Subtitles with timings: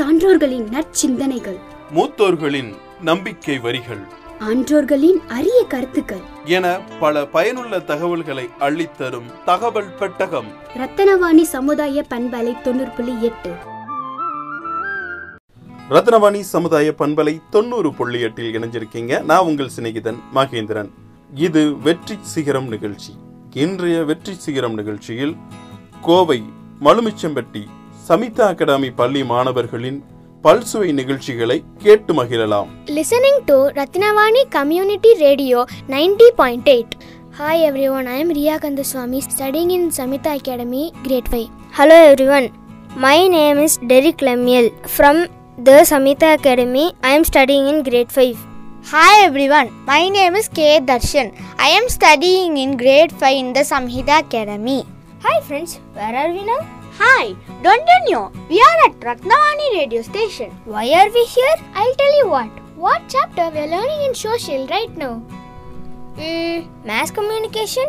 [0.00, 1.58] சான்றோர்களின் நற்சிந்தனைகள்.
[1.94, 3.98] மூத்தோர்களின் நம்பிக்கை வரிகள்.
[4.38, 6.20] ஆன்றோர்களின் அரிய கருத்துக்கள்.
[6.44, 10.46] என பல பயனுள்ள தகவல்களை அள்ளித்தரும் தகவல் பெட்டகம்.
[10.74, 13.52] ரத்தனவாணி சமுதாய பண்பலை தொண்ணூறு புள்ளி எட்டு.
[15.90, 19.22] ரத்னவாணி சமுதாய பண்பலை தொண்ணூறு புள்ளி எட்டில் இணைஞ்சிருக்கீங்க.
[19.22, 20.90] நான் உங்கள் சிநேகிதன் மகேந்திரன்.
[21.34, 23.12] இது வெற்றி சிகரம் நிகழ்ச்சி.
[23.50, 25.36] இன்றைய வெற்றி சிகரம் நிகழ்ச்சியில்
[26.00, 26.42] கோவை
[26.80, 27.66] மலுமிச்சம்பட்டி
[28.10, 29.98] சமிதா அகாடமி பள்ளி மாணவர்களின்
[30.44, 35.60] பல்சுவை நிகழ்ச்சிகளை கேட்டு மகிழலாம் listening to Ratnavani community radio
[35.92, 36.94] ninety point eight
[37.38, 37.62] hi
[37.96, 41.98] everyone I am Riya Kandaswamy studying in Samita academy grade five hello
[42.38, 42.48] everyone
[43.04, 45.20] my name is Derick Lemiel from
[45.68, 48.36] the Samita academy I am studying in grade five
[48.86, 50.80] Hi everyone, my name is K.
[50.80, 51.28] Darshan.
[51.58, 54.80] I am studying in grade 5 in the Samhita Academy.
[55.22, 56.60] Hi friends, where are we now?
[56.98, 58.32] Hi, don't you know?
[58.48, 60.50] We are at Ratnavani radio station.
[60.64, 61.54] Why are we here?
[61.74, 62.50] I'll tell you what.
[62.76, 65.18] What chapter we are learning in social right now?
[66.18, 67.84] Hmm, mass communication?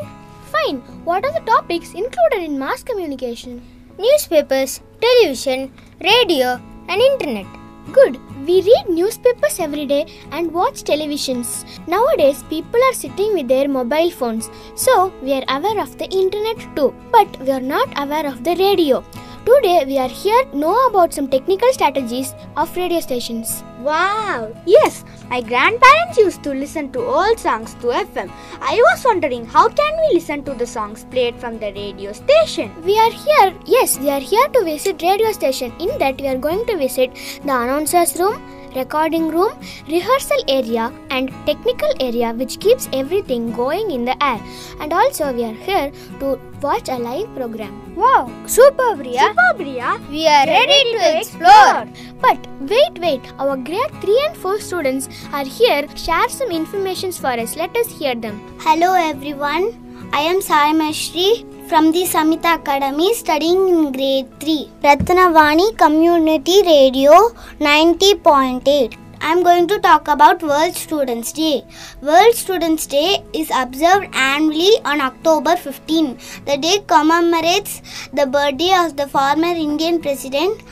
[0.52, 0.82] Fine.
[1.04, 3.62] What are the topics included in mass communication?
[3.98, 7.48] Newspapers, television, radio, and internet.
[7.92, 8.20] Good.
[8.48, 11.66] We read newspapers every day and watch televisions.
[11.88, 16.76] Nowadays, people are sitting with their mobile phones, so we are aware of the internet
[16.76, 16.94] too.
[17.12, 19.04] But we are not aware of the radio.
[19.46, 23.64] Today, we are here to know about some technical strategies of radio stations.
[23.82, 24.52] Wow!
[24.66, 28.32] Yes, my grandparents used to listen to old songs to FM.
[28.62, 32.72] I was wondering how can we listen to the songs played from the radio station?
[32.84, 35.74] We are here, yes, we are here to visit radio station.
[35.80, 38.42] In that, we are going to visit the announcer's room,
[38.76, 39.52] recording room,
[39.88, 44.42] rehearsal area, and technical area, which keeps everything going in the air.
[44.80, 47.96] And also, we are here to watch a live program.
[47.96, 49.34] Wow, super, Priya!
[49.34, 51.88] Super Priya, We are ready to explore.
[52.22, 55.88] But wait, wait, our grade 3 and 4 students are here.
[55.96, 57.56] Share some information for us.
[57.56, 58.40] Let us hear them.
[58.60, 59.66] Hello everyone,
[60.14, 61.30] I am Sai Mashri
[61.70, 64.70] from the Samita Academy studying in grade 3.
[64.84, 67.14] Ratnavani Community Radio
[67.60, 69.01] 90.8.
[69.24, 71.64] I am going to talk about World Students Day.
[72.02, 76.18] World Students Day is observed annually on October 15.
[76.48, 77.84] The day commemorates
[78.14, 80.64] the birthday of the former Indian President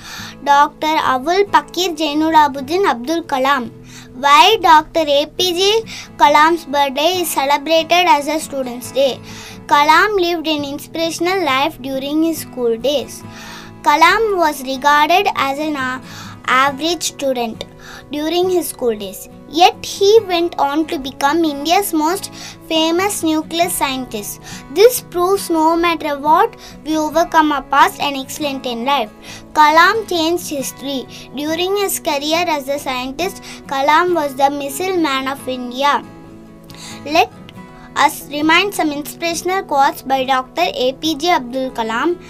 [0.44, 0.96] Dr.
[1.14, 3.70] Avul Pakir Jainulabdeen Abdul Kalam.
[4.16, 5.06] Why Dr.
[5.06, 5.86] APJ
[6.18, 9.20] Kalam's birthday is celebrated as a Students' Day.
[9.68, 13.22] Kalam lived an inspirational life during his school days.
[13.84, 15.76] Kalam was regarded as an
[16.48, 17.64] average student
[18.12, 19.30] during his school days.
[19.50, 22.31] Yet he went on to become India's most
[22.68, 24.42] famous nuclear scientist.
[24.74, 26.56] This proves no matter what,
[26.86, 29.12] we overcome our past and excellent in life.
[29.53, 31.08] Kalam changed history.
[31.36, 36.03] During his career as a scientist, Kalam was the missile man of India.
[37.06, 37.31] Let
[37.96, 40.62] us remind some inspirational quotes by Dr.
[40.62, 42.22] APJ Abdul Kalam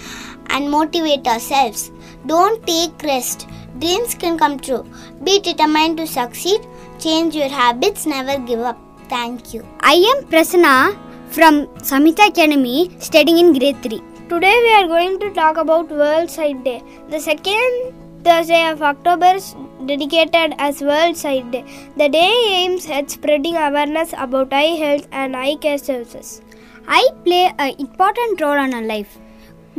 [0.48, 1.90] and motivate ourselves.
[2.26, 3.46] Don't take rest.
[3.78, 4.84] Dreams can come true.
[5.22, 6.60] Be determined to succeed.
[6.98, 8.06] Change your habits.
[8.06, 8.78] Never give up.
[9.08, 9.64] Thank you.
[9.80, 10.98] I am Prasanna
[11.30, 14.02] from Samita Academy studying in grade 3.
[14.28, 16.82] Today we are going to talk about World Sight Day.
[17.08, 17.94] The second
[18.24, 19.54] Thursday of October is
[19.86, 21.64] dedicated as World Sight Day.
[21.96, 26.42] The day aims at spreading awareness about eye health and eye care services.
[26.86, 29.18] Eye play an important role in our life.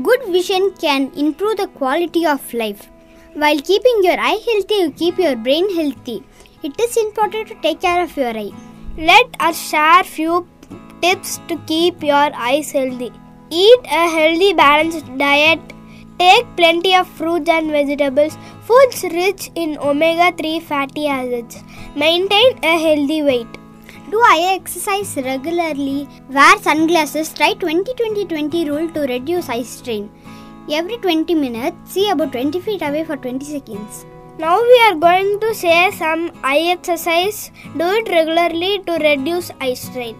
[0.02, 2.91] Good vision can improve the quality of life.
[3.34, 6.22] While keeping your eye healthy, you keep your brain healthy.
[6.64, 8.52] It is important to take care of your eye.
[8.98, 10.46] Let us share few
[11.02, 13.10] tips to keep your eyes healthy.
[13.50, 15.62] Eat a healthy balanced diet.
[16.20, 18.38] Take plenty of fruits and vegetables.
[18.64, 21.64] Foods rich in omega 3 fatty acids.
[21.96, 23.48] Maintain a healthy weight.
[24.10, 26.06] Do eye exercise regularly.
[26.30, 27.34] Wear sunglasses.
[27.34, 30.12] Try 20 20 20 rule to reduce eye strain.
[30.70, 34.06] Every 20 minutes, see about 20 feet away for 20 seconds.
[34.38, 37.52] Now we are going to say some eye exercise.
[37.78, 40.18] Do it regularly to reduce eye strain.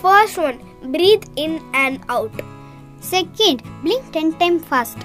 [0.00, 0.60] First one,
[0.92, 2.32] breathe in and out.
[3.00, 4.98] Second, blink 10 times fast.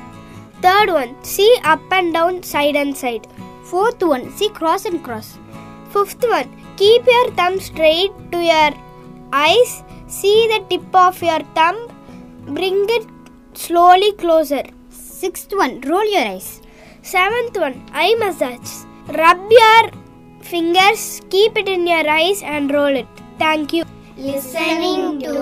[0.61, 3.27] Third one, see up and down, side and side.
[3.63, 5.37] Fourth one, see cross and cross.
[5.91, 8.71] Fifth one, keep your thumb straight to your
[9.33, 9.83] eyes.
[10.07, 11.87] See the tip of your thumb.
[12.45, 13.07] Bring it
[13.53, 14.63] slowly closer.
[14.89, 16.61] Sixth one, roll your eyes.
[17.03, 18.71] Seventh one, eye massage.
[19.07, 19.83] Rub your
[20.41, 23.07] fingers, keep it in your eyes and roll it.
[23.37, 23.83] Thank you.
[24.17, 25.35] Listening to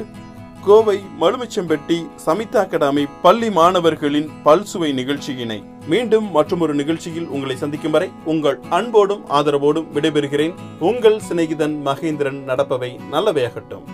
[0.66, 8.60] Kovai Malumichampatti Samitha academy பள்ளி மாணவர்களின் பல்சுவை நிகழ்ச்சியினை மீண்டும் மற்றொரு நிகழ்ச்சியில் உங்களை சந்திக்கும் வரை உங்கள்
[8.70, 10.54] அன்போடும் ஆதரவோடும் விடைபெறுகிறேன்.
[10.80, 13.88] உங்கள் சிநேகிதன் மகேந்திரன் நடப்பவை நல்லவையாகட்டும்.